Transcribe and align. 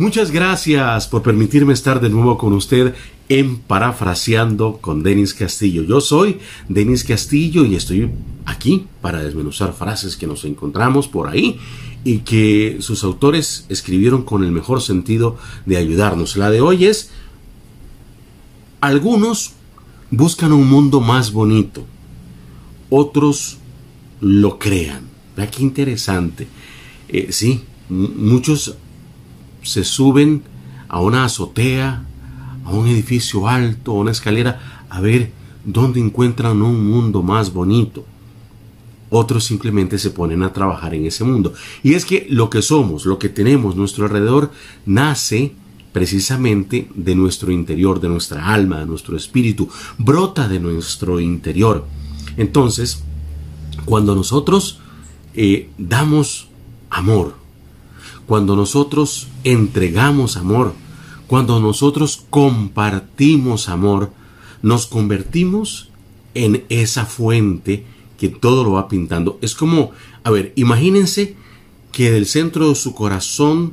Muchas 0.00 0.30
gracias 0.30 1.06
por 1.08 1.20
permitirme 1.20 1.74
estar 1.74 2.00
de 2.00 2.08
nuevo 2.08 2.38
con 2.38 2.54
usted 2.54 2.94
en 3.28 3.58
Parafraseando 3.58 4.78
con 4.78 5.02
Denis 5.02 5.34
Castillo. 5.34 5.82
Yo 5.82 6.00
soy 6.00 6.38
Denis 6.70 7.04
Castillo 7.04 7.66
y 7.66 7.74
estoy 7.74 8.10
aquí 8.46 8.86
para 9.02 9.22
desmenuzar 9.22 9.74
frases 9.74 10.16
que 10.16 10.26
nos 10.26 10.46
encontramos 10.46 11.06
por 11.06 11.28
ahí 11.28 11.60
y 12.02 12.20
que 12.20 12.78
sus 12.80 13.04
autores 13.04 13.66
escribieron 13.68 14.22
con 14.22 14.42
el 14.42 14.52
mejor 14.52 14.80
sentido 14.80 15.36
de 15.66 15.76
ayudarnos. 15.76 16.38
La 16.38 16.48
de 16.48 16.62
hoy 16.62 16.86
es, 16.86 17.10
algunos 18.80 19.52
buscan 20.10 20.54
un 20.54 20.66
mundo 20.66 21.02
más 21.02 21.30
bonito, 21.30 21.84
otros 22.88 23.58
lo 24.22 24.58
crean. 24.58 25.02
Vea 25.36 25.50
qué 25.50 25.62
interesante. 25.62 26.48
Eh, 27.10 27.26
sí, 27.32 27.64
muchos 27.90 28.78
se 29.62 29.84
suben 29.84 30.42
a 30.88 31.00
una 31.00 31.24
azotea, 31.24 32.04
a 32.64 32.70
un 32.70 32.86
edificio 32.86 33.48
alto, 33.48 33.92
a 33.92 34.00
una 34.00 34.10
escalera, 34.10 34.84
a 34.88 35.00
ver 35.00 35.32
dónde 35.64 36.00
encuentran 36.00 36.62
un 36.62 36.86
mundo 36.88 37.22
más 37.22 37.52
bonito. 37.52 38.04
Otros 39.10 39.44
simplemente 39.44 39.98
se 39.98 40.10
ponen 40.10 40.42
a 40.42 40.52
trabajar 40.52 40.94
en 40.94 41.04
ese 41.04 41.24
mundo. 41.24 41.52
Y 41.82 41.94
es 41.94 42.04
que 42.04 42.26
lo 42.30 42.48
que 42.48 42.62
somos, 42.62 43.06
lo 43.06 43.18
que 43.18 43.28
tenemos 43.28 43.74
nuestro 43.74 44.04
alrededor, 44.04 44.52
nace 44.86 45.52
precisamente 45.92 46.88
de 46.94 47.14
nuestro 47.16 47.50
interior, 47.50 48.00
de 48.00 48.08
nuestra 48.08 48.52
alma, 48.52 48.78
de 48.78 48.86
nuestro 48.86 49.16
espíritu, 49.16 49.68
brota 49.98 50.46
de 50.46 50.60
nuestro 50.60 51.18
interior. 51.18 51.86
Entonces, 52.36 53.02
cuando 53.84 54.14
nosotros 54.14 54.78
eh, 55.34 55.70
damos 55.78 56.48
amor, 56.90 57.39
cuando 58.30 58.54
nosotros 58.54 59.26
entregamos 59.42 60.36
amor, 60.36 60.72
cuando 61.26 61.58
nosotros 61.58 62.22
compartimos 62.30 63.68
amor, 63.68 64.12
nos 64.62 64.86
convertimos 64.86 65.88
en 66.34 66.64
esa 66.68 67.06
fuente 67.06 67.84
que 68.20 68.28
todo 68.28 68.62
lo 68.62 68.70
va 68.70 68.86
pintando. 68.86 69.36
Es 69.42 69.56
como, 69.56 69.90
a 70.22 70.30
ver, 70.30 70.52
imagínense 70.54 71.34
que 71.90 72.12
del 72.12 72.24
centro 72.24 72.68
de 72.68 72.76
su 72.76 72.94
corazón 72.94 73.72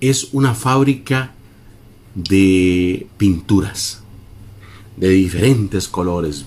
es 0.00 0.30
una 0.32 0.52
fábrica 0.56 1.32
de 2.16 3.06
pinturas 3.16 4.02
de 4.96 5.10
diferentes 5.10 5.86
colores, 5.86 6.46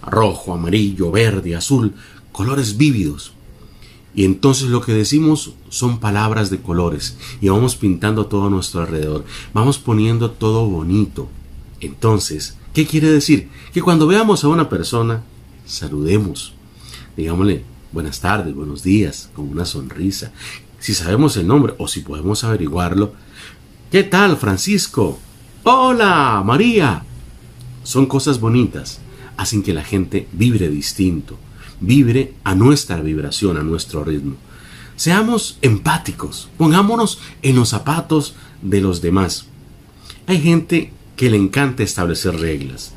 rojo, 0.00 0.54
amarillo, 0.54 1.10
verde, 1.10 1.56
azul, 1.56 1.94
colores 2.30 2.76
vívidos. 2.76 3.32
Y 4.16 4.24
entonces 4.24 4.70
lo 4.70 4.80
que 4.80 4.94
decimos 4.94 5.52
son 5.68 6.00
palabras 6.00 6.48
de 6.48 6.62
colores 6.62 7.18
y 7.42 7.50
vamos 7.50 7.76
pintando 7.76 8.26
todo 8.26 8.46
a 8.46 8.50
nuestro 8.50 8.80
alrededor. 8.80 9.26
Vamos 9.52 9.76
poniendo 9.76 10.30
todo 10.30 10.66
bonito. 10.66 11.28
Entonces, 11.80 12.56
¿qué 12.72 12.86
quiere 12.86 13.10
decir? 13.10 13.50
Que 13.74 13.82
cuando 13.82 14.06
veamos 14.06 14.42
a 14.42 14.48
una 14.48 14.70
persona, 14.70 15.22
saludemos. 15.66 16.54
Digámosle 17.14 17.62
buenas 17.92 18.20
tardes, 18.20 18.54
buenos 18.54 18.82
días, 18.82 19.28
con 19.36 19.50
una 19.50 19.66
sonrisa. 19.66 20.32
Si 20.78 20.94
sabemos 20.94 21.36
el 21.36 21.46
nombre 21.46 21.74
o 21.76 21.86
si 21.86 22.00
podemos 22.00 22.42
averiguarlo. 22.42 23.12
¿Qué 23.92 24.02
tal, 24.02 24.38
Francisco? 24.38 25.18
Hola, 25.62 26.42
María. 26.42 27.04
Son 27.82 28.06
cosas 28.06 28.40
bonitas. 28.40 28.98
Hacen 29.36 29.62
que 29.62 29.74
la 29.74 29.84
gente 29.84 30.26
vibre 30.32 30.70
distinto 30.70 31.36
vibre 31.80 32.34
a 32.44 32.54
nuestra 32.54 33.00
vibración, 33.00 33.56
a 33.56 33.62
nuestro 33.62 34.04
ritmo. 34.04 34.36
Seamos 34.96 35.58
empáticos, 35.62 36.48
pongámonos 36.56 37.20
en 37.42 37.56
los 37.56 37.68
zapatos 37.68 38.34
de 38.62 38.80
los 38.80 39.02
demás. 39.02 39.46
Hay 40.26 40.40
gente 40.40 40.92
que 41.16 41.30
le 41.30 41.36
encanta 41.36 41.82
establecer 41.82 42.38
reglas. 42.38 42.94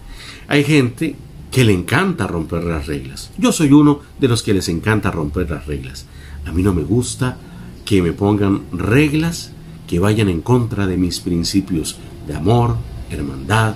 Hay 0.47 0.63
gente 0.63 1.16
que 1.51 1.63
le 1.63 1.73
encanta 1.73 2.28
romper 2.28 2.63
las 2.63 2.88
reglas. 2.88 3.31
Yo 3.38 3.51
soy 3.51 3.72
uno 3.72 4.01
de 4.19 4.28
los 4.28 4.44
que 4.44 4.53
les 4.53 4.69
encanta 4.69 5.12
romper 5.12 5.50
las 5.50 5.66
reglas. 5.66 6.06
A 6.45 6.51
mí 6.51 6.63
no 6.63 6.73
me 6.73 6.84
gusta 6.84 7.38
que 7.85 8.01
me 8.01 8.13
pongan 8.13 8.63
reglas 8.72 9.51
que 9.88 10.00
vayan 10.00 10.29
en 10.29 10.41
contra 10.41 10.85
de 10.85 10.97
mis 10.97 11.19
principios 11.19 11.97
de 12.28 12.35
amor, 12.35 12.78
hermandad 13.09 13.75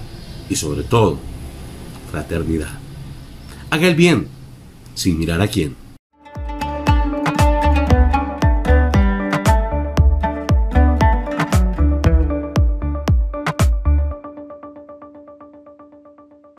y 0.50 0.56
sobre 0.56 0.84
todo 0.84 1.18
fraternidad. 2.12 2.78
Haga 3.72 3.88
el 3.88 3.96
bien 3.96 4.28
sin 4.96 5.18
mirar 5.18 5.42
a 5.42 5.48
quién. 5.48 5.83